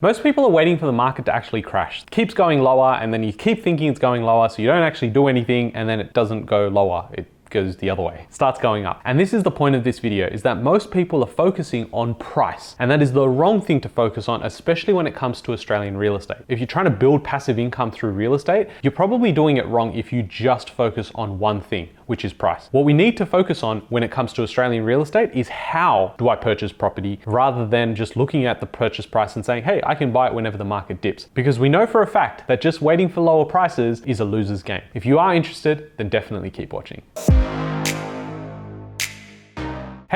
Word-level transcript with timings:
Most 0.00 0.22
people 0.22 0.44
are 0.44 0.50
waiting 0.50 0.78
for 0.78 0.86
the 0.86 0.92
market 0.92 1.24
to 1.24 1.34
actually 1.34 1.60
crash. 1.60 2.02
It 2.02 2.12
keeps 2.12 2.32
going 2.32 2.60
lower 2.60 2.94
and 2.94 3.12
then 3.12 3.24
you 3.24 3.32
keep 3.32 3.64
thinking 3.64 3.88
it's 3.88 3.98
going 3.98 4.22
lower 4.22 4.48
so 4.48 4.62
you 4.62 4.68
don't 4.68 4.84
actually 4.84 5.10
do 5.10 5.26
anything 5.26 5.74
and 5.74 5.88
then 5.88 5.98
it 5.98 6.12
doesn't 6.12 6.46
go 6.46 6.68
lower. 6.68 7.08
It 7.14 7.26
goes 7.50 7.78
the 7.78 7.90
other 7.90 8.02
way, 8.02 8.26
starts 8.30 8.60
going 8.60 8.86
up. 8.86 9.00
And 9.04 9.18
this 9.18 9.32
is 9.32 9.42
the 9.42 9.50
point 9.50 9.74
of 9.74 9.82
this 9.82 9.98
video 9.98 10.28
is 10.28 10.42
that 10.42 10.62
most 10.62 10.92
people 10.92 11.24
are 11.24 11.28
focusing 11.28 11.88
on 11.90 12.14
price. 12.14 12.76
And 12.78 12.88
that 12.92 13.02
is 13.02 13.10
the 13.10 13.28
wrong 13.28 13.60
thing 13.60 13.80
to 13.80 13.88
focus 13.88 14.28
on, 14.28 14.44
especially 14.44 14.94
when 14.94 15.08
it 15.08 15.16
comes 15.16 15.40
to 15.42 15.52
Australian 15.52 15.96
real 15.96 16.14
estate. 16.14 16.42
If 16.46 16.60
you're 16.60 16.68
trying 16.68 16.84
to 16.84 16.92
build 16.92 17.24
passive 17.24 17.58
income 17.58 17.90
through 17.90 18.10
real 18.10 18.34
estate, 18.34 18.68
you're 18.82 18.92
probably 18.92 19.32
doing 19.32 19.56
it 19.56 19.66
wrong 19.66 19.92
if 19.94 20.12
you 20.12 20.22
just 20.22 20.70
focus 20.70 21.10
on 21.16 21.40
one 21.40 21.60
thing, 21.60 21.88
which 22.08 22.24
is 22.24 22.32
price. 22.32 22.68
What 22.72 22.84
we 22.84 22.92
need 22.92 23.16
to 23.18 23.26
focus 23.26 23.62
on 23.62 23.82
when 23.90 24.02
it 24.02 24.10
comes 24.10 24.32
to 24.34 24.42
Australian 24.42 24.84
real 24.84 25.02
estate 25.02 25.30
is 25.32 25.48
how 25.48 26.14
do 26.18 26.28
I 26.28 26.36
purchase 26.36 26.72
property 26.72 27.20
rather 27.26 27.66
than 27.66 27.94
just 27.94 28.16
looking 28.16 28.46
at 28.46 28.60
the 28.60 28.66
purchase 28.66 29.06
price 29.06 29.36
and 29.36 29.44
saying, 29.44 29.64
hey, 29.64 29.80
I 29.86 29.94
can 29.94 30.10
buy 30.10 30.28
it 30.28 30.34
whenever 30.34 30.58
the 30.58 30.64
market 30.64 31.00
dips. 31.00 31.26
Because 31.34 31.58
we 31.58 31.68
know 31.68 31.86
for 31.86 32.02
a 32.02 32.06
fact 32.06 32.48
that 32.48 32.60
just 32.60 32.82
waiting 32.82 33.08
for 33.08 33.20
lower 33.20 33.44
prices 33.44 34.02
is 34.02 34.20
a 34.20 34.24
loser's 34.24 34.62
game. 34.62 34.82
If 34.94 35.06
you 35.06 35.18
are 35.18 35.34
interested, 35.34 35.92
then 35.96 36.08
definitely 36.08 36.50
keep 36.50 36.72
watching. 36.72 37.02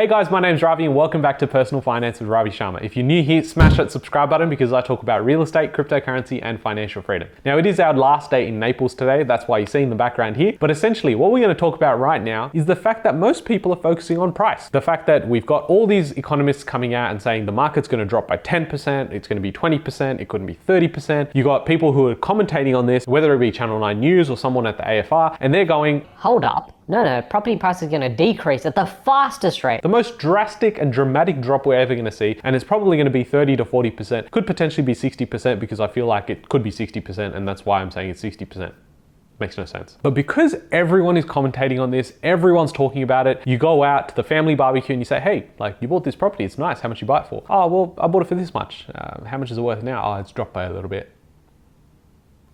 Hey 0.02 0.08
guys, 0.08 0.32
my 0.32 0.40
name 0.40 0.56
is 0.56 0.62
Ravi 0.62 0.84
and 0.84 0.96
welcome 0.96 1.22
back 1.22 1.38
to 1.38 1.46
Personal 1.46 1.80
Finance 1.80 2.18
with 2.18 2.28
Ravi 2.28 2.50
Sharma. 2.50 2.82
If 2.82 2.96
you're 2.96 3.06
new 3.06 3.22
here, 3.22 3.44
smash 3.44 3.76
that 3.76 3.92
subscribe 3.92 4.30
button 4.30 4.50
because 4.50 4.72
I 4.72 4.80
talk 4.80 5.00
about 5.00 5.24
real 5.24 5.42
estate, 5.42 5.72
cryptocurrency, 5.72 6.40
and 6.42 6.60
financial 6.60 7.02
freedom. 7.02 7.28
Now, 7.44 7.56
it 7.56 7.66
is 7.66 7.78
our 7.78 7.94
last 7.94 8.28
day 8.28 8.48
in 8.48 8.58
Naples 8.58 8.96
today, 8.96 9.22
that's 9.22 9.46
why 9.46 9.58
you 9.58 9.66
see 9.66 9.80
in 9.80 9.90
the 9.90 9.94
background 9.94 10.36
here. 10.36 10.54
But 10.58 10.72
essentially, 10.72 11.14
what 11.14 11.30
we're 11.30 11.38
going 11.38 11.54
to 11.54 11.60
talk 11.60 11.76
about 11.76 12.00
right 12.00 12.20
now 12.20 12.50
is 12.52 12.66
the 12.66 12.74
fact 12.74 13.04
that 13.04 13.14
most 13.14 13.44
people 13.44 13.72
are 13.72 13.80
focusing 13.80 14.18
on 14.18 14.32
price. 14.32 14.68
The 14.70 14.80
fact 14.80 15.06
that 15.06 15.28
we've 15.28 15.46
got 15.46 15.66
all 15.66 15.86
these 15.86 16.10
economists 16.10 16.64
coming 16.64 16.94
out 16.94 17.12
and 17.12 17.22
saying 17.22 17.46
the 17.46 17.52
market's 17.52 17.86
going 17.86 18.00
to 18.00 18.04
drop 18.04 18.26
by 18.26 18.38
10%, 18.38 19.12
it's 19.12 19.28
going 19.28 19.36
to 19.36 19.40
be 19.40 19.52
20%, 19.52 20.20
it 20.20 20.28
couldn't 20.28 20.48
be 20.48 20.56
30%. 20.66 21.30
You 21.32 21.44
got 21.44 21.64
people 21.64 21.92
who 21.92 22.08
are 22.08 22.16
commentating 22.16 22.76
on 22.76 22.86
this, 22.86 23.06
whether 23.06 23.32
it 23.34 23.38
be 23.38 23.52
Channel 23.52 23.78
9 23.78 24.00
News 24.00 24.28
or 24.28 24.36
someone 24.36 24.66
at 24.66 24.78
the 24.78 24.82
AFR, 24.82 25.36
and 25.38 25.54
they're 25.54 25.64
going, 25.64 26.04
Hold 26.16 26.44
up. 26.44 26.76
No, 26.88 27.04
no, 27.04 27.22
property 27.22 27.56
price 27.56 27.80
is 27.82 27.88
going 27.88 28.02
to 28.02 28.08
decrease 28.08 28.66
at 28.66 28.74
the 28.74 28.86
fastest 28.86 29.62
rate. 29.62 29.82
The 29.82 29.88
most 29.88 30.18
drastic 30.18 30.78
and 30.78 30.92
dramatic 30.92 31.40
drop 31.40 31.64
we're 31.64 31.78
ever 31.78 31.94
going 31.94 32.04
to 32.04 32.10
see, 32.10 32.38
and 32.42 32.56
it's 32.56 32.64
probably 32.64 32.96
going 32.96 33.06
to 33.06 33.10
be 33.10 33.24
30 33.24 33.56
to 33.56 33.64
40%, 33.64 34.30
could 34.30 34.46
potentially 34.46 34.84
be 34.84 34.94
60% 34.94 35.60
because 35.60 35.80
I 35.80 35.86
feel 35.86 36.06
like 36.06 36.28
it 36.28 36.48
could 36.48 36.62
be 36.62 36.70
60%, 36.70 37.34
and 37.34 37.46
that's 37.46 37.64
why 37.64 37.80
I'm 37.80 37.90
saying 37.90 38.10
it's 38.10 38.22
60%. 38.22 38.72
Makes 39.38 39.58
no 39.58 39.64
sense. 39.64 39.96
But 40.02 40.14
because 40.14 40.56
everyone 40.70 41.16
is 41.16 41.24
commentating 41.24 41.80
on 41.80 41.90
this, 41.90 42.12
everyone's 42.22 42.72
talking 42.72 43.02
about 43.02 43.26
it, 43.26 43.42
you 43.44 43.58
go 43.58 43.82
out 43.82 44.08
to 44.10 44.14
the 44.14 44.22
family 44.22 44.54
barbecue 44.54 44.92
and 44.92 45.00
you 45.00 45.04
say, 45.04 45.20
hey, 45.20 45.48
like 45.58 45.76
you 45.80 45.88
bought 45.88 46.04
this 46.04 46.14
property, 46.14 46.44
it's 46.44 46.58
nice, 46.58 46.80
how 46.80 46.88
much 46.88 47.00
you 47.00 47.06
buy 47.06 47.22
it 47.22 47.28
for? 47.28 47.42
Oh, 47.48 47.66
well, 47.66 47.94
I 47.98 48.06
bought 48.06 48.22
it 48.22 48.28
for 48.28 48.34
this 48.34 48.52
much. 48.54 48.86
Uh, 48.94 49.24
how 49.24 49.38
much 49.38 49.50
is 49.50 49.58
it 49.58 49.62
worth 49.62 49.82
now? 49.82 50.04
Oh, 50.04 50.20
it's 50.20 50.32
dropped 50.32 50.52
by 50.52 50.64
a 50.64 50.72
little 50.72 50.90
bit. 50.90 51.10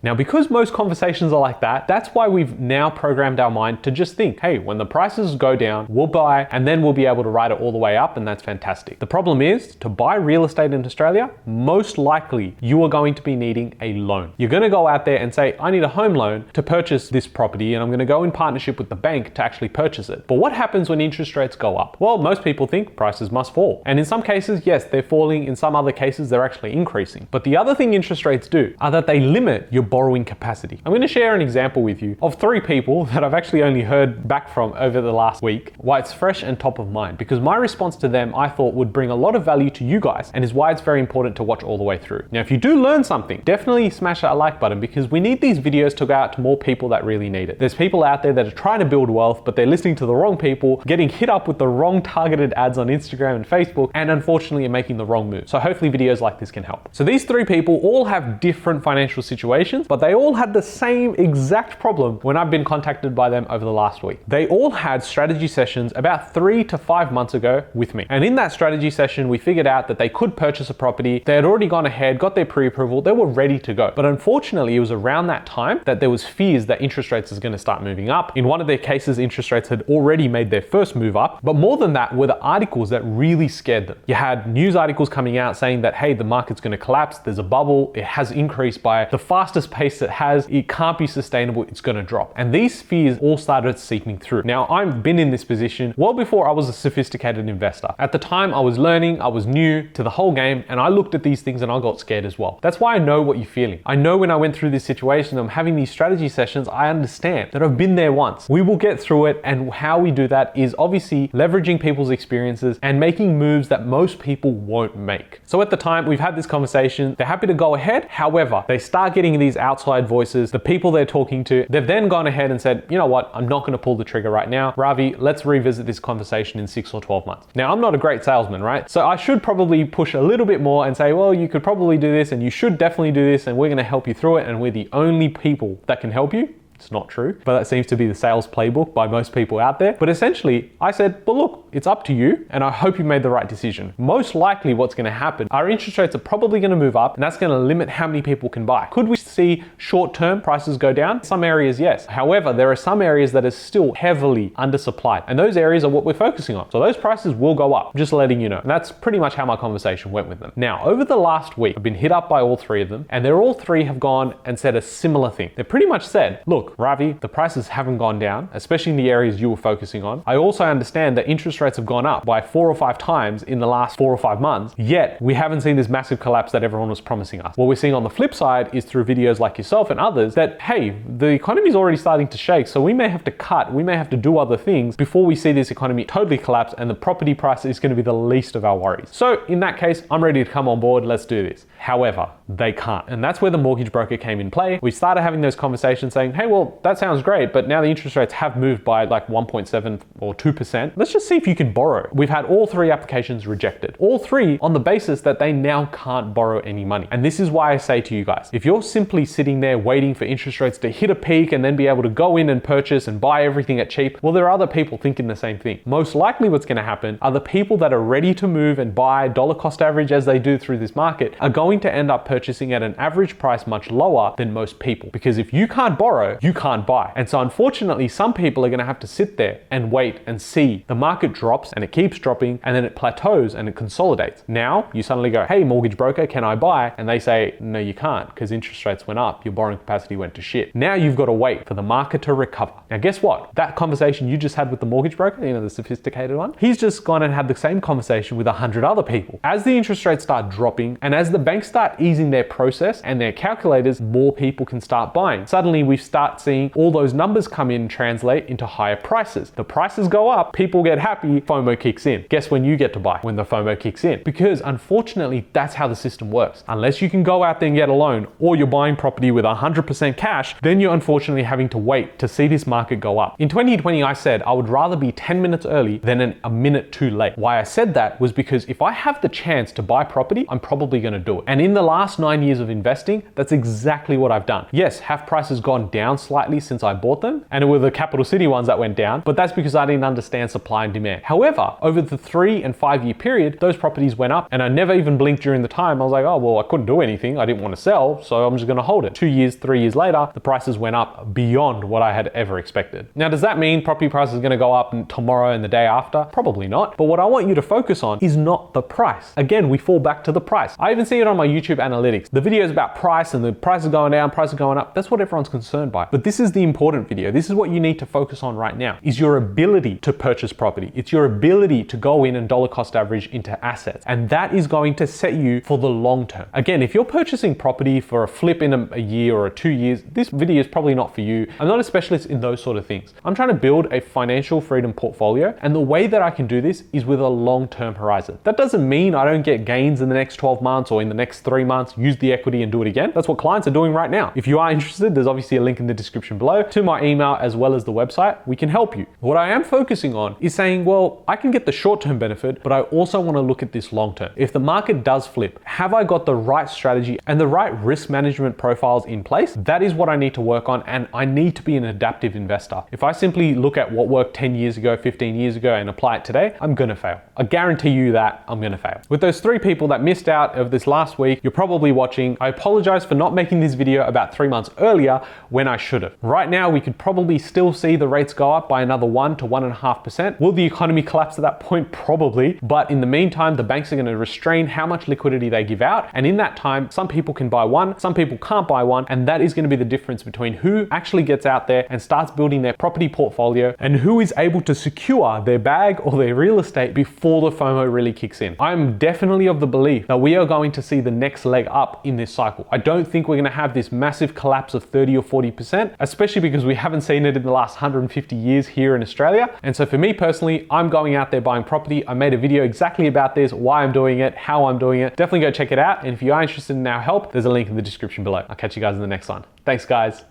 Now, 0.01 0.15
because 0.15 0.49
most 0.49 0.71
conversations 0.71 1.33
are 1.33 1.41
like 1.41 1.59
that, 1.59 1.85
that's 1.85 2.09
why 2.09 2.29
we've 2.29 2.57
now 2.57 2.89
programmed 2.89 3.37
our 3.41 3.51
mind 3.51 3.83
to 3.83 3.91
just 3.91 4.15
think, 4.15 4.39
hey, 4.39 4.57
when 4.57 4.77
the 4.77 4.85
prices 4.85 5.35
go 5.35 5.57
down, 5.57 5.87
we'll 5.89 6.07
buy, 6.07 6.47
and 6.51 6.65
then 6.65 6.81
we'll 6.81 6.93
be 6.93 7.05
able 7.05 7.21
to 7.23 7.29
ride 7.29 7.51
it 7.51 7.59
all 7.59 7.73
the 7.73 7.77
way 7.77 7.97
up, 7.97 8.15
and 8.15 8.25
that's 8.25 8.41
fantastic. 8.41 8.99
The 8.99 9.07
problem 9.07 9.41
is, 9.41 9.75
to 9.75 9.89
buy 9.89 10.15
real 10.15 10.45
estate 10.45 10.73
in 10.73 10.85
Australia, 10.85 11.29
most 11.45 11.97
likely 11.97 12.55
you 12.61 12.81
are 12.83 12.87
going 12.87 13.13
to 13.15 13.21
be 13.21 13.35
needing 13.35 13.75
a 13.81 13.91
loan. 13.95 14.31
You're 14.37 14.49
gonna 14.49 14.69
go 14.69 14.87
out 14.87 15.03
there 15.03 15.17
and 15.17 15.33
say, 15.33 15.57
I 15.59 15.69
need 15.69 15.83
a 15.83 15.89
home 15.89 16.13
loan 16.13 16.45
to 16.53 16.63
purchase 16.63 17.09
this 17.09 17.27
property, 17.27 17.73
and 17.73 17.83
I'm 17.83 17.91
gonna 17.91 18.05
go 18.05 18.23
in 18.23 18.31
partnership 18.31 18.79
with 18.79 18.87
the 18.87 18.95
bank 18.95 19.33
to 19.33 19.43
actually 19.43 19.69
purchase 19.69 20.09
it. 20.09 20.27
But 20.27 20.35
what 20.35 20.53
happens 20.53 20.89
when 20.89 21.01
interest 21.01 21.35
rates 21.35 21.57
go 21.57 21.75
up? 21.75 21.97
Well, 21.99 22.17
most 22.19 22.41
people 22.41 22.67
think 22.67 22.95
prices 22.95 23.31
must 23.31 23.53
fall. 23.53 23.83
And 23.85 23.99
in 23.99 24.05
some 24.05 24.23
cases, 24.23 24.65
yes, 24.65 24.85
they're 24.85 25.03
falling. 25.03 25.43
In 25.43 25.57
some 25.57 25.75
other 25.75 25.91
cases, 25.91 26.29
they're 26.29 26.45
actually 26.45 26.71
increasing. 26.71 27.27
But 27.31 27.43
the 27.43 27.57
other 27.57 27.75
thing 27.75 27.93
interest 27.93 28.25
rates 28.25 28.47
do 28.47 28.73
are 28.79 28.91
that 28.91 29.05
they 29.05 29.19
limit 29.19 29.67
your 29.71 29.88
borrowing 29.89 30.25
capacity. 30.25 30.79
I'm 30.85 30.91
going 30.91 31.01
to 31.01 31.07
share 31.07 31.35
an 31.35 31.41
example 31.41 31.81
with 31.83 32.01
you 32.01 32.17
of 32.21 32.35
three 32.35 32.61
people 32.61 33.05
that 33.11 33.23
I've 33.23 33.33
actually 33.33 33.63
only 33.63 33.81
heard 33.81 34.27
back 34.27 34.53
from 34.53 34.73
over 34.77 35.01
the 35.01 35.13
last 35.13 35.41
week, 35.41 35.73
why 35.77 35.99
it's 35.99 36.13
fresh 36.13 36.43
and 36.43 36.59
top 36.59 36.79
of 36.79 36.91
mind, 36.91 37.17
because 37.17 37.39
my 37.39 37.55
response 37.55 37.95
to 37.97 38.07
them 38.07 38.33
I 38.35 38.49
thought 38.49 38.73
would 38.73 38.93
bring 38.93 39.09
a 39.09 39.15
lot 39.15 39.35
of 39.35 39.43
value 39.43 39.69
to 39.71 39.83
you 39.83 39.99
guys 39.99 40.31
and 40.33 40.43
is 40.43 40.53
why 40.53 40.71
it's 40.71 40.81
very 40.81 40.99
important 40.99 41.35
to 41.37 41.43
watch 41.43 41.63
all 41.63 41.77
the 41.77 41.83
way 41.83 41.97
through. 41.97 42.23
Now, 42.31 42.41
if 42.41 42.51
you 42.51 42.57
do 42.57 42.81
learn 42.81 43.03
something, 43.03 43.41
definitely 43.45 43.89
smash 43.89 44.21
that 44.21 44.31
like 44.37 44.59
button 44.59 44.79
because 44.79 45.09
we 45.11 45.19
need 45.19 45.41
these 45.41 45.59
videos 45.59 45.95
to 45.97 46.05
go 46.05 46.13
out 46.13 46.33
to 46.33 46.41
more 46.41 46.57
people 46.57 46.89
that 46.89 47.03
really 47.03 47.29
need 47.29 47.49
it. 47.49 47.59
There's 47.59 47.73
people 47.73 48.03
out 48.03 48.23
there 48.23 48.33
that 48.33 48.47
are 48.47 48.51
trying 48.51 48.79
to 48.79 48.85
build 48.85 49.09
wealth, 49.09 49.43
but 49.45 49.55
they're 49.55 49.65
listening 49.65 49.95
to 49.95 50.05
the 50.05 50.15
wrong 50.15 50.37
people, 50.37 50.77
getting 50.87 51.09
hit 51.09 51.29
up 51.29 51.47
with 51.47 51.57
the 51.57 51.67
wrong 51.67 52.01
targeted 52.01 52.53
ads 52.53 52.77
on 52.77 52.87
Instagram 52.87 53.35
and 53.35 53.47
Facebook, 53.47 53.91
and 53.95 54.11
unfortunately 54.11 54.65
are 54.65 54.69
making 54.69 54.97
the 54.97 55.05
wrong 55.05 55.29
move. 55.29 55.49
So 55.49 55.59
hopefully 55.59 55.91
videos 55.91 56.21
like 56.21 56.39
this 56.39 56.51
can 56.51 56.63
help. 56.63 56.89
So 56.91 57.03
these 57.03 57.25
three 57.25 57.45
people 57.45 57.79
all 57.83 58.05
have 58.05 58.39
different 58.39 58.83
financial 58.83 59.23
situations, 59.23 59.78
but 59.87 59.97
they 59.97 60.13
all 60.13 60.33
had 60.33 60.53
the 60.53 60.61
same 60.61 61.15
exact 61.15 61.79
problem 61.79 62.19
when 62.21 62.37
I've 62.37 62.51
been 62.51 62.63
contacted 62.63 63.15
by 63.15 63.29
them 63.29 63.45
over 63.49 63.65
the 63.65 63.71
last 63.71 64.03
week. 64.03 64.19
They 64.27 64.47
all 64.47 64.71
had 64.71 65.03
strategy 65.03 65.47
sessions 65.47 65.93
about 65.95 66.33
three 66.33 66.63
to 66.65 66.77
five 66.77 67.11
months 67.11 67.33
ago 67.33 67.63
with 67.73 67.93
me. 67.93 68.05
And 68.09 68.23
in 68.23 68.35
that 68.35 68.51
strategy 68.51 68.89
session, 68.89 69.29
we 69.29 69.37
figured 69.37 69.67
out 69.67 69.87
that 69.87 69.97
they 69.97 70.09
could 70.09 70.35
purchase 70.35 70.69
a 70.69 70.73
property. 70.73 71.23
They 71.25 71.35
had 71.35 71.45
already 71.45 71.67
gone 71.67 71.85
ahead, 71.85 72.19
got 72.19 72.35
their 72.35 72.45
pre-approval, 72.45 73.01
they 73.01 73.11
were 73.11 73.27
ready 73.27 73.59
to 73.59 73.73
go. 73.73 73.93
But 73.95 74.05
unfortunately, 74.05 74.75
it 74.75 74.79
was 74.79 74.91
around 74.91 75.27
that 75.27 75.45
time 75.45 75.81
that 75.85 75.99
there 75.99 76.09
was 76.09 76.25
fears 76.25 76.65
that 76.67 76.81
interest 76.81 77.11
rates 77.11 77.31
is 77.31 77.39
going 77.39 77.53
to 77.53 77.57
start 77.57 77.83
moving 77.83 78.09
up. 78.09 78.35
In 78.37 78.45
one 78.45 78.61
of 78.61 78.67
their 78.67 78.77
cases, 78.77 79.19
interest 79.19 79.51
rates 79.51 79.69
had 79.69 79.83
already 79.83 80.27
made 80.27 80.49
their 80.49 80.61
first 80.61 80.95
move 80.95 81.15
up. 81.15 81.39
But 81.43 81.55
more 81.55 81.77
than 81.77 81.93
that 81.93 82.15
were 82.15 82.27
the 82.27 82.39
articles 82.39 82.89
that 82.89 83.01
really 83.03 83.47
scared 83.47 83.87
them. 83.87 83.97
You 84.07 84.15
had 84.15 84.51
news 84.51 84.75
articles 84.75 85.09
coming 85.09 85.37
out 85.37 85.57
saying 85.57 85.81
that, 85.81 85.95
hey, 85.95 86.13
the 86.13 86.23
market's 86.23 86.61
going 86.61 86.71
to 86.71 86.77
collapse, 86.77 87.19
there's 87.19 87.39
a 87.39 87.43
bubble, 87.43 87.91
it 87.95 88.03
has 88.03 88.31
increased 88.31 88.81
by 88.81 89.05
the 89.05 89.17
fastest 89.19 89.68
pace 89.69 90.01
it 90.01 90.09
has 90.09 90.47
it 90.49 90.67
can't 90.67 90.97
be 90.97 91.07
sustainable, 91.07 91.63
it's 91.63 91.81
gonna 91.81 92.03
drop. 92.03 92.33
And 92.35 92.53
these 92.53 92.81
fears 92.81 93.17
all 93.19 93.37
started 93.37 93.79
seeping 93.79 94.17
through. 94.17 94.43
Now, 94.43 94.67
I've 94.67 95.01
been 95.01 95.19
in 95.19 95.31
this 95.31 95.43
position 95.43 95.93
well 95.97 96.13
before 96.13 96.47
I 96.47 96.51
was 96.51 96.69
a 96.69 96.73
sophisticated 96.73 97.47
investor. 97.47 97.93
At 97.99 98.11
the 98.11 98.19
time, 98.19 98.53
I 98.53 98.59
was 98.59 98.77
learning, 98.77 99.21
I 99.21 99.27
was 99.27 99.45
new 99.45 99.87
to 99.89 100.03
the 100.03 100.09
whole 100.09 100.31
game, 100.31 100.63
and 100.69 100.79
I 100.79 100.89
looked 100.89 101.15
at 101.15 101.23
these 101.23 101.41
things 101.41 101.61
and 101.61 101.71
I 101.71 101.79
got 101.79 101.99
scared 101.99 102.25
as 102.25 102.37
well. 102.37 102.59
That's 102.61 102.79
why 102.79 102.95
I 102.95 102.99
know 102.99 103.21
what 103.21 103.37
you're 103.37 103.45
feeling. 103.45 103.79
I 103.85 103.95
know 103.95 104.17
when 104.17 104.31
I 104.31 104.35
went 104.35 104.55
through 104.55 104.71
this 104.71 104.83
situation, 104.83 105.37
I'm 105.37 105.49
having 105.49 105.75
these 105.75 105.91
strategy 105.91 106.29
sessions, 106.29 106.67
I 106.67 106.89
understand 106.89 107.51
that 107.51 107.63
I've 107.63 107.77
been 107.77 107.95
there 107.95 108.13
once. 108.13 108.49
We 108.49 108.61
will 108.61 108.77
get 108.77 108.99
through 108.99 109.27
it, 109.27 109.41
and 109.43 109.71
how 109.71 109.99
we 109.99 110.11
do 110.11 110.27
that 110.27 110.55
is 110.55 110.75
obviously 110.77 111.29
leveraging 111.29 111.79
people's 111.79 112.09
experiences 112.09 112.79
and 112.81 112.99
making 112.99 113.37
moves 113.37 113.67
that 113.69 113.85
most 113.85 114.19
people 114.19 114.51
won't 114.51 114.97
make. 114.97 115.41
So 115.45 115.61
at 115.61 115.69
the 115.69 115.77
time, 115.77 116.05
we've 116.05 116.19
had 116.19 116.35
this 116.35 116.45
conversation, 116.45 117.15
they're 117.17 117.27
happy 117.27 117.47
to 117.47 117.53
go 117.53 117.75
ahead. 117.75 118.05
However, 118.05 118.63
they 118.67 118.79
start 118.79 119.13
getting 119.13 119.37
these 119.39 119.57
outside 119.59 120.07
voices 120.07 120.51
the 120.51 120.59
people 120.59 120.91
they're 120.91 121.05
talking 121.05 121.43
to, 121.45 121.65
they've 121.69 121.85
then 121.85 122.07
gone 122.07 122.27
ahead 122.27 122.51
and 122.51 122.61
said, 122.61 122.85
you 122.89 122.97
know 122.97 123.05
what, 123.05 123.29
I'm 123.33 123.47
not 123.47 123.61
going 123.61 123.73
to 123.73 123.77
pull 123.77 123.95
the 123.95 124.03
trigger 124.03 124.29
right 124.29 124.49
now. 124.49 124.73
Ravi, 124.77 125.15
let's 125.17 125.45
revisit 125.45 125.85
this 125.85 125.99
conversation 125.99 126.59
in 126.59 126.67
six 126.67 126.93
or 126.93 127.01
12 127.01 127.25
months. 127.25 127.47
Now, 127.55 127.71
I'm 127.71 127.81
not 127.81 127.95
a 127.95 127.97
great 127.97 128.23
salesman, 128.23 128.61
right? 128.63 128.89
So 128.89 129.07
I 129.07 129.15
should 129.15 129.43
probably 129.43 129.85
push 129.85 130.13
a 130.13 130.21
little 130.21 130.45
bit 130.45 130.61
more 130.61 130.87
and 130.87 130.95
say, 130.95 131.13
well, 131.13 131.33
you 131.33 131.47
could 131.47 131.63
probably 131.63 131.97
do 131.97 132.11
this 132.11 132.31
and 132.31 132.41
you 132.41 132.49
should 132.49 132.77
definitely 132.77 133.11
do 133.11 133.25
this 133.31 133.47
and 133.47 133.57
we're 133.57 133.67
going 133.67 133.77
to 133.77 133.83
help 133.83 134.07
you 134.07 134.13
through 134.13 134.37
it 134.37 134.47
and 134.47 134.59
we're 134.61 134.71
the 134.71 134.89
only 134.93 135.29
people 135.29 135.81
that 135.87 136.01
can 136.01 136.11
help 136.11 136.33
you. 136.33 136.53
It's 136.79 136.91
not 136.91 137.09
true, 137.09 137.37
but 137.43 137.57
that 137.59 137.67
seems 137.67 137.85
to 137.87 137.97
be 137.97 138.07
the 138.07 138.15
sales 138.15 138.47
playbook 138.47 138.93
by 138.93 139.05
most 139.07 139.33
people 139.33 139.59
out 139.59 139.79
there. 139.79 139.97
But 139.99 140.09
essentially, 140.09 140.71
I 140.79 140.91
said, 140.91 141.21
well, 141.25 141.37
look, 141.37 141.67
it's 141.71 141.87
up 141.87 142.03
to 142.05 142.13
you, 142.13 142.45
and 142.49 142.63
I 142.63 142.71
hope 142.71 142.97
you 142.97 143.03
made 143.03 143.21
the 143.21 143.29
right 143.29 143.47
decision. 143.47 143.93
Most 143.97 144.33
likely, 144.33 144.73
what's 144.73 144.95
going 144.95 145.05
to 145.05 145.11
happen, 145.11 145.47
our 145.51 145.69
interest 145.69 145.97
rates 145.97 146.15
are 146.15 146.19
probably 146.19 146.59
going 146.59 146.71
to 146.71 146.77
move 146.77 146.95
up, 146.95 147.15
and 147.15 147.23
that's 147.23 147.37
going 147.37 147.51
to 147.51 147.59
limit 147.59 147.89
how 147.89 148.07
many 148.07 148.21
people 148.21 148.49
can 148.49 148.65
buy. 148.65 148.87
Could 148.91 149.07
we 149.07 149.17
see 149.17 149.63
short 149.77 150.13
term 150.13 150.41
prices 150.41 150.77
go 150.77 150.93
down? 150.93 151.23
Some 151.23 151.43
areas, 151.43 151.79
yes. 151.79 152.05
However, 152.05 152.53
there 152.53 152.71
are 152.71 152.75
some 152.75 153.01
areas 153.01 153.31
that 153.33 153.45
are 153.45 153.51
still 153.51 153.93
heavily 153.93 154.51
undersupplied, 154.57 155.25
and 155.27 155.37
those 155.37 155.57
areas 155.57 155.83
are 155.83 155.89
what 155.89 156.05
we're 156.05 156.13
focusing 156.13 156.55
on. 156.55 156.71
So 156.71 156.79
those 156.79 156.97
prices 156.97 157.33
will 157.33 157.55
go 157.55 157.73
up, 157.73 157.95
just 157.95 158.13
letting 158.13 158.39
you 158.39 158.49
know. 158.49 158.59
And 158.59 158.69
that's 158.69 158.91
pretty 158.91 159.19
much 159.19 159.35
how 159.35 159.45
my 159.45 159.55
conversation 159.55 160.11
went 160.11 160.27
with 160.29 160.39
them. 160.39 160.53
Now, 160.55 160.83
over 160.85 161.03
the 161.03 161.17
last 161.17 161.57
week, 161.57 161.75
I've 161.75 161.83
been 161.83 161.95
hit 161.95 162.11
up 162.11 162.29
by 162.29 162.41
all 162.41 162.57
three 162.57 162.81
of 162.81 162.89
them, 162.89 163.05
and 163.09 163.23
they're 163.25 163.41
all 163.41 163.53
three 163.53 163.83
have 163.83 163.99
gone 163.99 164.35
and 164.45 164.57
said 164.57 164.75
a 164.75 164.81
similar 164.81 165.29
thing. 165.29 165.51
They 165.55 165.63
pretty 165.63 165.85
much 165.85 166.07
said, 166.07 166.41
look, 166.45 166.68
Ravi, 166.77 167.13
the 167.13 167.27
prices 167.27 167.67
haven't 167.69 167.97
gone 167.97 168.19
down, 168.19 168.49
especially 168.53 168.91
in 168.91 168.97
the 168.97 169.09
areas 169.09 169.39
you 169.39 169.49
were 169.49 169.57
focusing 169.57 170.03
on. 170.03 170.23
I 170.25 170.35
also 170.35 170.65
understand 170.65 171.17
that 171.17 171.27
interest 171.27 171.61
rates 171.61 171.77
have 171.77 171.85
gone 171.85 172.05
up 172.05 172.25
by 172.25 172.41
four 172.41 172.69
or 172.69 172.75
five 172.75 172.97
times 172.97 173.43
in 173.43 173.59
the 173.59 173.67
last 173.67 173.97
four 173.97 174.13
or 174.13 174.17
five 174.17 174.41
months, 174.41 174.73
yet 174.77 175.21
we 175.21 175.33
haven't 175.33 175.61
seen 175.61 175.75
this 175.75 175.89
massive 175.89 176.19
collapse 176.19 176.51
that 176.51 176.63
everyone 176.63 176.89
was 176.89 177.01
promising 177.01 177.41
us. 177.41 177.55
What 177.55 177.67
we're 177.67 177.75
seeing 177.75 177.93
on 177.93 178.03
the 178.03 178.09
flip 178.09 178.33
side 178.33 178.73
is 178.73 178.85
through 178.85 179.05
videos 179.05 179.39
like 179.39 179.57
yourself 179.57 179.89
and 179.89 179.99
others 179.99 180.35
that, 180.35 180.61
hey, 180.61 180.95
the 181.17 181.27
economy 181.27 181.69
is 181.69 181.75
already 181.75 181.97
starting 181.97 182.27
to 182.27 182.37
shake, 182.37 182.67
so 182.67 182.81
we 182.81 182.93
may 182.93 183.09
have 183.09 183.23
to 183.23 183.31
cut, 183.31 183.73
we 183.73 183.83
may 183.83 183.95
have 183.95 184.09
to 184.09 184.17
do 184.17 184.37
other 184.37 184.57
things 184.57 184.95
before 184.95 185.25
we 185.25 185.35
see 185.35 185.51
this 185.51 185.71
economy 185.71 186.05
totally 186.05 186.37
collapse 186.37 186.73
and 186.77 186.89
the 186.89 186.95
property 186.95 187.33
price 187.33 187.65
is 187.65 187.79
going 187.79 187.89
to 187.89 187.95
be 187.95 188.01
the 188.01 188.13
least 188.13 188.55
of 188.55 188.65
our 188.65 188.77
worries. 188.77 189.09
So 189.11 189.43
in 189.45 189.59
that 189.61 189.77
case, 189.77 190.03
I'm 190.11 190.23
ready 190.23 190.43
to 190.43 190.49
come 190.49 190.67
on 190.67 190.79
board, 190.79 191.05
let's 191.05 191.25
do 191.25 191.47
this. 191.47 191.65
However, 191.77 192.29
they 192.49 192.73
can't. 192.73 193.05
And 193.07 193.23
that's 193.23 193.41
where 193.41 193.51
the 193.51 193.59
mortgage 193.59 193.91
broker 193.91 194.17
came 194.17 194.39
in 194.39 194.49
play. 194.49 194.79
We 194.81 194.89
started 194.89 195.21
having 195.21 195.39
those 195.39 195.55
conversations 195.55 196.13
saying, 196.13 196.33
hey, 196.33 196.47
well, 196.47 196.79
that 196.83 196.97
sounds 196.97 197.21
great, 197.21 197.53
but 197.53 197.67
now 197.67 197.81
the 197.81 197.87
interest 197.87 198.15
rates 198.15 198.33
have 198.33 198.57
moved 198.57 198.83
by 198.83 199.05
like 199.05 199.27
1.7 199.27 200.01
or 200.19 200.33
2%. 200.33 200.91
Let's 200.95 201.13
just 201.13 201.27
see 201.27 201.35
if 201.35 201.47
you 201.47 201.55
can 201.55 201.71
borrow. 201.71 202.09
We've 202.11 202.29
had 202.29 202.45
all 202.45 202.65
three 202.65 202.89
applications 202.89 203.45
rejected. 203.45 203.95
All 203.99 204.17
three 204.17 204.57
on 204.61 204.73
the 204.73 204.79
basis 204.79 205.21
that 205.21 205.37
they 205.37 205.53
now 205.53 205.85
can't 205.87 206.33
borrow 206.33 206.59
any 206.61 206.83
money. 206.83 207.07
And 207.11 207.23
this 207.23 207.39
is 207.39 207.51
why 207.51 207.73
I 207.73 207.77
say 207.77 208.01
to 208.01 208.15
you 208.15 208.25
guys, 208.25 208.49
if 208.51 208.65
you're 208.65 208.81
simply 208.81 209.25
sitting 209.25 209.59
there 209.59 209.77
waiting 209.77 210.15
for 210.15 210.25
interest 210.25 210.59
rates 210.59 210.79
to 210.79 210.89
hit 210.89 211.11
a 211.11 211.15
peak 211.15 211.51
and 211.51 211.63
then 211.63 211.75
be 211.75 211.85
able 211.85 212.01
to 212.01 212.09
go 212.09 212.35
in 212.37 212.49
and 212.49 212.63
purchase 212.63 213.07
and 213.07 213.21
buy 213.21 213.43
everything 213.43 213.79
at 213.79 213.91
cheap, 213.91 214.17
well, 214.23 214.33
there 214.33 214.45
are 214.45 214.51
other 214.51 214.67
people 214.67 214.97
thinking 214.97 215.27
the 215.27 215.35
same 215.35 215.59
thing. 215.59 215.81
Most 215.85 216.15
likely 216.15 216.49
what's 216.49 216.65
going 216.65 216.77
to 216.77 216.83
happen 216.83 217.19
are 217.21 217.31
the 217.31 217.39
people 217.39 217.77
that 217.77 217.93
are 217.93 218.01
ready 218.01 218.33
to 218.33 218.47
move 218.47 218.79
and 218.79 218.95
buy 218.95 219.27
dollar 219.27 219.53
cost 219.53 219.83
average 219.83 220.11
as 220.11 220.25
they 220.25 220.39
do 220.39 220.57
through 220.57 220.79
this 220.79 220.95
market 220.95 221.35
are 221.39 221.49
going 221.49 221.79
to 221.81 221.93
end 221.93 222.09
up 222.09 222.25
purchasing 222.25 222.38
at 222.47 222.83
an 222.83 222.95
average 222.95 223.37
price 223.37 223.67
much 223.67 223.89
lower 223.89 224.33
than 224.37 224.53
most 224.53 224.79
people. 224.79 225.09
Because 225.11 225.37
if 225.37 225.51
you 225.51 225.67
can't 225.67 225.97
borrow, 225.97 226.37
you 226.41 226.53
can't 226.53 226.85
buy. 226.85 227.11
And 227.15 227.27
so 227.27 227.39
unfortunately, 227.41 228.07
some 228.07 228.33
people 228.33 228.65
are 228.65 228.69
going 228.69 228.79
to 228.79 228.85
have 228.85 228.99
to 228.99 229.07
sit 229.07 229.37
there 229.37 229.59
and 229.71 229.91
wait 229.91 230.21
and 230.25 230.41
see 230.41 230.85
the 230.87 230.95
market 230.95 231.33
drops 231.33 231.73
and 231.73 231.83
it 231.83 231.91
keeps 231.91 232.17
dropping 232.19 232.59
and 232.63 232.75
then 232.75 232.85
it 232.85 232.95
plateaus 232.95 233.55
and 233.55 233.67
it 233.67 233.75
consolidates. 233.75 234.43
Now 234.47 234.89
you 234.93 235.03
suddenly 235.03 235.29
go, 235.29 235.45
hey, 235.45 235.63
mortgage 235.63 235.97
broker, 235.97 236.27
can 236.27 236.43
I 236.43 236.55
buy? 236.55 236.93
And 236.97 237.09
they 237.09 237.19
say, 237.19 237.55
no, 237.59 237.79
you 237.79 237.93
can't 237.93 238.29
because 238.29 238.51
interest 238.51 238.85
rates 238.85 239.07
went 239.07 239.19
up, 239.19 239.43
your 239.43 239.53
borrowing 239.53 239.77
capacity 239.77 240.15
went 240.15 240.35
to 240.35 240.41
shit. 240.41 240.73
Now 240.75 240.93
you've 240.93 241.15
got 241.15 241.25
to 241.25 241.33
wait 241.33 241.67
for 241.67 241.73
the 241.73 241.81
market 241.81 242.21
to 242.23 242.33
recover. 242.33 242.73
Now, 242.89 242.97
guess 242.97 243.21
what? 243.21 243.53
That 243.55 243.75
conversation 243.75 244.27
you 244.27 244.37
just 244.37 244.55
had 244.55 244.71
with 244.71 244.79
the 244.79 244.85
mortgage 244.85 245.17
broker, 245.17 245.45
you 245.45 245.53
know, 245.53 245.61
the 245.61 245.69
sophisticated 245.69 246.35
one, 246.35 246.55
he's 246.59 246.77
just 246.77 247.03
gone 247.03 247.23
and 247.23 247.33
had 247.33 247.47
the 247.47 247.55
same 247.55 247.81
conversation 247.81 248.37
with 248.37 248.47
a 248.47 248.53
hundred 248.53 248.83
other 248.83 249.03
people. 249.03 249.39
As 249.43 249.63
the 249.63 249.75
interest 249.75 250.05
rates 250.05 250.23
start 250.23 250.49
dropping 250.49 250.97
and 251.01 251.15
as 251.15 251.31
the 251.31 251.39
banks 251.39 251.67
start 251.67 251.99
easing 251.99 252.28
their 252.31 252.43
process 252.43 253.01
and 253.01 253.19
their 253.19 253.31
calculators, 253.31 254.01
more 254.01 254.31
people 254.31 254.65
can 254.65 254.81
start 254.81 255.13
buying. 255.13 255.45
Suddenly 255.45 255.83
we 255.83 255.97
start 255.97 256.41
seeing 256.41 256.71
all 256.75 256.91
those 256.91 257.13
numbers 257.13 257.47
come 257.47 257.71
in 257.71 257.87
translate 257.87 258.47
into 258.47 258.65
higher 258.65 258.95
prices. 258.95 259.51
The 259.51 259.63
prices 259.63 260.07
go 260.07 260.29
up, 260.29 260.53
people 260.53 260.83
get 260.83 260.99
happy, 260.99 261.41
FOMO 261.41 261.79
kicks 261.79 262.05
in. 262.05 262.25
Guess 262.29 262.51
when 262.51 262.63
you 262.63 262.77
get 262.77 262.93
to 262.93 262.99
buy? 262.99 263.19
When 263.21 263.35
the 263.35 263.45
FOMO 263.45 263.79
kicks 263.79 264.03
in. 264.05 264.21
Because 264.23 264.61
unfortunately, 264.61 265.47
that's 265.53 265.75
how 265.75 265.87
the 265.87 265.95
system 265.95 266.31
works. 266.31 266.63
Unless 266.67 267.01
you 267.01 267.09
can 267.09 267.23
go 267.23 267.43
out 267.43 267.59
there 267.59 267.67
and 267.67 267.75
get 267.75 267.89
a 267.89 267.93
loan 267.93 268.27
or 268.39 268.55
you're 268.55 268.67
buying 268.67 268.95
property 268.95 269.31
with 269.31 269.45
100% 269.45 270.17
cash, 270.17 270.55
then 270.61 270.79
you're 270.79 270.93
unfortunately 270.93 271.43
having 271.43 271.69
to 271.69 271.77
wait 271.77 272.19
to 272.19 272.27
see 272.27 272.47
this 272.47 272.67
market 272.67 272.99
go 272.99 273.19
up. 273.19 273.35
In 273.39 273.49
2020, 273.49 274.03
I 274.03 274.13
said 274.13 274.41
I 274.43 274.53
would 274.53 274.69
rather 274.69 274.95
be 274.95 275.11
10 275.11 275.41
minutes 275.41 275.65
early 275.65 275.97
than 275.99 276.21
an, 276.21 276.39
a 276.43 276.49
minute 276.49 276.91
too 276.91 277.09
late. 277.09 277.37
Why 277.37 277.59
I 277.59 277.63
said 277.63 277.93
that 277.95 278.19
was 278.19 278.31
because 278.31 278.65
if 278.65 278.81
I 278.81 278.91
have 278.91 279.21
the 279.21 279.29
chance 279.29 279.71
to 279.73 279.81
buy 279.81 280.03
property, 280.03 280.45
I'm 280.49 280.59
probably 280.59 280.99
going 280.99 281.13
to 281.13 281.19
do 281.19 281.39
it. 281.39 281.45
And 281.47 281.61
in 281.61 281.73
the 281.73 281.81
last 281.81 282.18
nine 282.19 282.43
years 282.43 282.59
of 282.59 282.69
investing, 282.69 283.23
that's 283.35 283.51
exactly 283.51 284.17
what 284.17 284.31
I've 284.31 284.45
done. 284.45 284.67
Yes, 284.71 284.99
have 284.99 285.25
prices 285.25 285.59
gone 285.59 285.89
down 285.89 286.17
slightly 286.17 286.59
since 286.59 286.83
I 286.83 286.93
bought 286.93 287.21
them? 287.21 287.45
And 287.51 287.63
it 287.63 287.67
were 287.67 287.79
the 287.79 287.91
capital 287.91 288.25
city 288.25 288.47
ones 288.47 288.67
that 288.67 288.77
went 288.77 288.95
down, 288.95 289.21
but 289.25 289.35
that's 289.35 289.53
because 289.53 289.75
I 289.75 289.85
didn't 289.85 290.03
understand 290.03 290.51
supply 290.51 290.85
and 290.85 290.93
demand. 290.93 291.23
However, 291.23 291.75
over 291.81 292.01
the 292.01 292.17
three 292.17 292.63
and 292.63 292.75
five 292.75 293.03
year 293.03 293.13
period, 293.13 293.59
those 293.59 293.77
properties 293.77 294.15
went 294.15 294.33
up 294.33 294.47
and 294.51 294.61
I 294.61 294.67
never 294.67 294.93
even 294.93 295.17
blinked 295.17 295.43
during 295.43 295.61
the 295.61 295.67
time. 295.67 296.01
I 296.01 296.05
was 296.05 296.11
like, 296.11 296.25
oh, 296.25 296.37
well, 296.37 296.59
I 296.59 296.63
couldn't 296.63 296.85
do 296.85 297.01
anything. 297.01 297.37
I 297.37 297.45
didn't 297.45 297.61
want 297.61 297.75
to 297.75 297.81
sell, 297.81 298.21
so 298.23 298.45
I'm 298.45 298.55
just 298.57 298.67
going 298.67 298.77
to 298.77 298.83
hold 298.83 299.05
it. 299.05 299.15
Two 299.15 299.27
years, 299.27 299.55
three 299.55 299.81
years 299.81 299.95
later, 299.95 300.29
the 300.33 300.39
prices 300.39 300.77
went 300.77 300.95
up 300.95 301.33
beyond 301.33 301.83
what 301.83 302.01
I 302.01 302.13
had 302.13 302.27
ever 302.29 302.59
expected. 302.59 303.07
Now, 303.15 303.29
does 303.29 303.41
that 303.41 303.57
mean 303.57 303.81
property 303.83 304.09
prices 304.09 304.35
are 304.35 304.41
going 304.41 304.51
to 304.51 304.57
go 304.57 304.73
up 304.73 304.91
tomorrow 305.09 305.53
and 305.53 305.63
the 305.63 305.67
day 305.67 305.85
after? 305.85 306.25
Probably 306.31 306.67
not. 306.67 306.97
But 306.97 307.05
what 307.05 307.19
I 307.19 307.25
want 307.25 307.47
you 307.47 307.55
to 307.55 307.61
focus 307.61 308.03
on 308.03 308.19
is 308.21 308.35
not 308.35 308.73
the 308.73 308.81
price. 308.81 309.33
Again, 309.37 309.69
we 309.69 309.77
fall 309.77 309.99
back 309.99 310.23
to 310.25 310.31
the 310.31 310.41
price. 310.41 310.75
I 310.79 310.91
even 310.91 311.05
see 311.05 311.19
it 311.19 311.27
on 311.27 311.37
my 311.37 311.47
YouTube 311.47 311.77
analytics. 311.77 312.08
The 312.31 312.41
video 312.41 312.63
is 312.63 312.71
about 312.71 312.95
price 312.95 313.33
and 313.33 313.43
the 313.43 313.53
price 313.53 313.83
is 313.83 313.89
going 313.89 314.11
down, 314.11 314.31
price 314.31 314.49
is 314.49 314.57
going 314.57 314.77
up. 314.77 314.95
That's 314.95 315.11
what 315.11 315.21
everyone's 315.21 315.49
concerned 315.49 315.91
by. 315.91 316.07
But 316.11 316.23
this 316.23 316.39
is 316.39 316.51
the 316.51 316.63
important 316.63 317.07
video. 317.07 317.31
This 317.31 317.49
is 317.49 317.55
what 317.55 317.69
you 317.69 317.79
need 317.79 317.99
to 317.99 318.05
focus 318.05 318.41
on 318.43 318.55
right 318.55 318.75
now 318.75 318.97
is 319.03 319.19
your 319.19 319.37
ability 319.37 319.97
to 319.97 320.11
purchase 320.13 320.51
property. 320.51 320.91
It's 320.95 321.11
your 321.11 321.25
ability 321.25 321.83
to 321.83 321.97
go 321.97 322.23
in 322.23 322.35
and 322.35 322.49
dollar 322.49 322.67
cost 322.67 322.95
average 322.95 323.27
into 323.27 323.63
assets. 323.63 324.03
And 324.07 324.29
that 324.29 324.53
is 324.53 324.67
going 324.67 324.95
to 324.95 325.07
set 325.07 325.33
you 325.33 325.61
for 325.61 325.77
the 325.77 325.89
long 325.89 326.25
term. 326.27 326.47
Again, 326.53 326.81
if 326.81 326.93
you're 326.93 327.05
purchasing 327.05 327.53
property 327.55 328.01
for 328.01 328.23
a 328.23 328.27
flip 328.27 328.61
in 328.61 328.73
a, 328.73 328.89
a 328.93 328.99
year 328.99 329.35
or 329.35 329.49
two 329.49 329.69
years, 329.69 330.03
this 330.11 330.29
video 330.29 330.59
is 330.59 330.67
probably 330.67 330.95
not 330.95 331.13
for 331.13 331.21
you. 331.21 331.47
I'm 331.59 331.67
not 331.67 331.79
a 331.79 331.83
specialist 331.83 332.25
in 332.25 332.39
those 332.39 332.61
sort 332.63 332.77
of 332.77 332.85
things. 332.85 333.13
I'm 333.23 333.35
trying 333.35 333.49
to 333.49 333.53
build 333.53 333.91
a 333.93 334.01
financial 334.01 334.61
freedom 334.61 334.93
portfolio. 334.93 335.55
And 335.61 335.75
the 335.75 335.79
way 335.79 336.07
that 336.07 336.21
I 336.21 336.31
can 336.31 336.47
do 336.47 336.61
this 336.61 336.83
is 336.93 337.05
with 337.05 337.19
a 337.19 337.27
long 337.27 337.67
term 337.67 337.95
horizon. 337.95 338.39
That 338.43 338.57
doesn't 338.57 338.87
mean 338.87 339.15
I 339.15 339.25
don't 339.25 339.43
get 339.43 339.65
gains 339.65 340.01
in 340.01 340.09
the 340.09 340.15
next 340.15 340.37
12 340.37 340.61
months 340.61 340.91
or 340.91 341.01
in 341.01 341.09
the 341.09 341.15
next 341.15 341.41
three 341.41 341.63
months, 341.63 341.88
use 341.97 342.17
the 342.17 342.31
equity 342.31 342.63
and 342.63 342.71
do 342.71 342.81
it 342.81 342.87
again. 342.87 343.11
That's 343.13 343.27
what 343.27 343.37
clients 343.37 343.67
are 343.67 343.71
doing 343.71 343.93
right 343.93 344.09
now. 344.09 344.31
If 344.35 344.47
you 344.47 344.59
are 344.59 344.71
interested, 344.71 345.15
there's 345.15 345.27
obviously 345.27 345.57
a 345.57 345.61
link 345.61 345.79
in 345.79 345.87
the 345.87 345.93
description 345.93 346.37
below 346.37 346.63
to 346.63 346.83
my 346.83 347.03
email 347.03 347.37
as 347.39 347.55
well 347.55 347.73
as 347.73 347.83
the 347.83 347.93
website. 347.93 348.37
We 348.47 348.55
can 348.55 348.69
help 348.69 348.97
you. 348.97 349.05
What 349.19 349.37
I 349.37 349.49
am 349.49 349.63
focusing 349.63 350.15
on 350.15 350.35
is 350.39 350.53
saying, 350.53 350.85
well, 350.85 351.23
I 351.27 351.35
can 351.35 351.51
get 351.51 351.65
the 351.65 351.71
short 351.71 352.01
term 352.01 352.19
benefit, 352.19 352.61
but 352.63 352.71
I 352.71 352.81
also 352.81 353.19
want 353.19 353.35
to 353.35 353.41
look 353.41 353.63
at 353.63 353.71
this 353.71 353.91
long 353.91 354.15
term. 354.15 354.31
If 354.35 354.53
the 354.53 354.59
market 354.59 355.03
does 355.03 355.27
flip, 355.27 355.59
have 355.63 355.93
I 355.93 356.03
got 356.03 356.25
the 356.25 356.35
right 356.35 356.69
strategy 356.69 357.19
and 357.27 357.39
the 357.39 357.47
right 357.47 357.73
risk 357.83 358.09
management 358.09 358.57
profiles 358.57 359.05
in 359.05 359.23
place? 359.23 359.53
That 359.57 359.81
is 359.81 359.93
what 359.93 360.09
I 360.09 360.15
need 360.15 360.33
to 360.35 360.41
work 360.41 360.69
on, 360.69 360.83
and 360.83 361.07
I 361.13 361.25
need 361.25 361.55
to 361.55 361.63
be 361.63 361.75
an 361.75 361.85
adaptive 361.85 362.35
investor. 362.35 362.83
If 362.91 363.03
I 363.03 363.11
simply 363.11 363.55
look 363.55 363.77
at 363.77 363.91
what 363.91 364.07
worked 364.07 364.35
10 364.35 364.55
years 364.55 364.77
ago, 364.77 364.97
15 364.97 365.35
years 365.35 365.55
ago, 365.55 365.73
and 365.73 365.89
apply 365.89 366.17
it 366.17 366.25
today, 366.25 366.55
I'm 366.61 366.75
gonna 366.75 366.95
fail. 366.95 367.21
I 367.37 367.43
guarantee 367.43 367.91
you 367.91 368.11
that 368.11 368.43
I'm 368.47 368.61
gonna 368.61 368.77
fail. 368.77 369.01
With 369.09 369.21
those 369.21 369.39
three 369.39 369.59
people 369.59 369.87
that 369.89 370.03
missed 370.03 370.27
out 370.27 370.55
of 370.55 370.71
this 370.71 370.87
last 370.87 371.17
week, 371.17 371.39
you're 371.43 371.51
probably 371.51 371.78
watching. 371.79 372.37
I 372.39 372.49
apologize 372.49 373.05
for 373.05 373.15
not 373.15 373.33
making 373.33 373.59
this 373.59 373.73
video 373.73 374.05
about 374.05 374.33
three 374.33 374.47
months 374.47 374.69
earlier 374.77 375.21
when 375.49 375.67
I 375.67 375.77
should 375.77 376.03
have. 376.03 376.13
Right 376.21 376.49
now, 376.49 376.69
we 376.69 376.81
could 376.81 376.97
probably 376.97 377.39
still 377.39 377.73
see 377.73 377.95
the 377.95 378.07
rates 378.07 378.33
go 378.33 378.51
up 378.51 378.67
by 378.67 378.81
another 378.81 379.05
one 379.05 379.35
to 379.37 379.45
one 379.45 379.63
and 379.63 379.71
a 379.71 379.75
half 379.75 380.03
percent. 380.03 380.39
Will 380.39 380.51
the 380.51 380.65
economy 380.65 381.01
collapse 381.01 381.37
at 381.37 381.41
that 381.41 381.59
point? 381.59 381.91
Probably. 381.91 382.59
But 382.61 382.91
in 382.91 383.01
the 383.01 383.07
meantime, 383.07 383.55
the 383.55 383.63
banks 383.63 383.91
are 383.91 383.95
gonna 383.95 384.17
restrain 384.17 384.67
how 384.67 384.85
much 384.85 385.07
liquidity 385.07 385.49
they 385.49 385.63
give 385.63 385.81
out. 385.81 386.09
And 386.13 386.25
in 386.25 386.37
that 386.37 386.57
time, 386.57 386.91
some 386.91 387.07
people 387.07 387.33
can 387.33 387.49
buy 387.49 387.63
one, 387.63 387.97
some 387.99 388.13
people 388.13 388.37
can't 388.37 388.67
buy 388.67 388.83
one. 388.83 389.05
And 389.09 389.27
that 389.27 389.41
is 389.41 389.53
gonna 389.53 389.67
be 389.67 389.75
the 389.75 389.85
difference 389.85 390.23
between 390.23 390.53
who 390.53 390.87
actually 390.91 391.23
gets 391.23 391.45
out 391.45 391.67
there 391.67 391.85
and 391.89 392.01
starts 392.01 392.31
building 392.31 392.61
their 392.61 392.73
property 392.73 393.09
portfolio 393.09 393.73
and 393.79 393.95
who 393.95 394.19
is 394.19 394.33
able 394.37 394.61
to 394.61 394.75
secure 394.75 395.41
their 395.41 395.59
bag 395.59 395.99
or 396.03 396.17
their 396.17 396.35
real 396.35 396.59
estate 396.59 396.93
before 396.93 397.49
the 397.49 397.55
FOMO 397.55 397.91
really 397.91 398.13
kicks 398.13 398.41
in. 398.41 398.55
I'm 398.59 398.97
definitely 398.97 399.47
of 399.47 399.59
the 399.59 399.67
belief 399.67 400.07
that 400.07 400.17
we 400.17 400.35
are 400.35 400.45
going 400.45 400.71
to 400.73 400.81
see 400.81 401.01
the 401.01 401.11
next 401.11 401.45
leg 401.45 401.67
up 401.71 402.05
in 402.05 402.17
this 402.17 402.33
cycle. 402.33 402.67
I 402.71 402.77
don't 402.77 403.05
think 403.05 403.27
we're 403.27 403.37
gonna 403.37 403.49
have 403.49 403.73
this 403.73 403.91
massive 403.91 404.35
collapse 404.35 404.73
of 404.73 404.83
30 404.83 405.17
or 405.17 405.23
40%, 405.23 405.93
especially 405.99 406.41
because 406.41 406.65
we 406.65 406.75
haven't 406.75 407.01
seen 407.01 407.25
it 407.25 407.35
in 407.35 407.43
the 407.43 407.51
last 407.51 407.75
150 407.75 408.35
years 408.35 408.67
here 408.67 408.95
in 408.95 409.01
Australia. 409.01 409.49
And 409.63 409.75
so 409.75 409.85
for 409.85 409.97
me 409.97 410.13
personally, 410.13 410.67
I'm 410.69 410.89
going 410.89 411.15
out 411.15 411.31
there 411.31 411.41
buying 411.41 411.63
property. 411.63 412.07
I 412.07 412.13
made 412.13 412.33
a 412.33 412.37
video 412.37 412.63
exactly 412.63 413.07
about 413.07 413.35
this, 413.35 413.53
why 413.53 413.83
I'm 413.83 413.91
doing 413.91 414.19
it, 414.19 414.35
how 414.35 414.65
I'm 414.65 414.79
doing 414.79 415.01
it. 415.01 415.15
Definitely 415.15 415.41
go 415.41 415.51
check 415.51 415.71
it 415.71 415.79
out. 415.79 416.03
And 416.03 416.13
if 416.13 416.21
you 416.21 416.33
are 416.33 416.41
interested 416.41 416.75
in 416.75 416.85
our 416.87 417.01
help, 417.01 417.31
there's 417.31 417.45
a 417.45 417.49
link 417.49 417.69
in 417.69 417.75
the 417.75 417.81
description 417.81 418.23
below. 418.23 418.45
I'll 418.49 418.55
catch 418.55 418.75
you 418.75 418.81
guys 418.81 418.95
in 418.95 419.01
the 419.01 419.07
next 419.07 419.29
one. 419.29 419.45
Thanks, 419.65 419.85
guys. 419.85 420.23